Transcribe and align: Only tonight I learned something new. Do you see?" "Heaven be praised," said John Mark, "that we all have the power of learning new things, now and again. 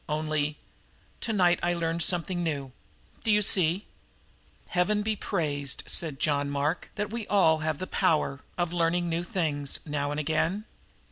Only 0.09 0.57
tonight 1.19 1.59
I 1.61 1.75
learned 1.75 2.01
something 2.01 2.41
new. 2.41 2.71
Do 3.23 3.29
you 3.29 3.43
see?" 3.43 3.85
"Heaven 4.69 5.03
be 5.03 5.15
praised," 5.15 5.83
said 5.85 6.19
John 6.19 6.49
Mark, 6.49 6.89
"that 6.95 7.11
we 7.11 7.27
all 7.27 7.59
have 7.59 7.77
the 7.77 7.85
power 7.85 8.39
of 8.57 8.73
learning 8.73 9.09
new 9.09 9.21
things, 9.23 9.79
now 9.85 10.09
and 10.09 10.19
again. 10.19 10.65